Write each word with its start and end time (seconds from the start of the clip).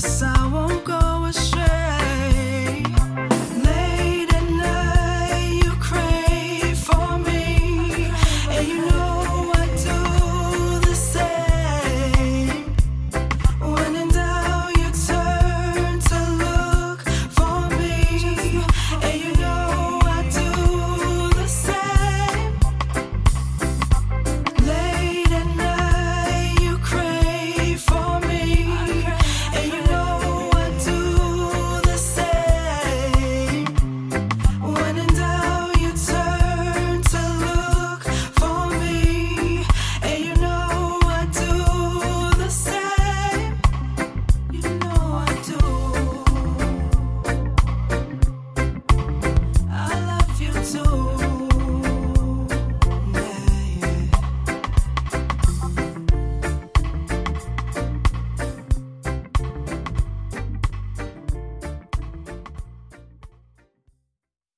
side. 0.00 0.29